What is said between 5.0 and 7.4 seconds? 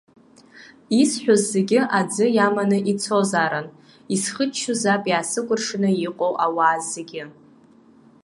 иаасыкәыршаны иҟоу ауаа зегьы.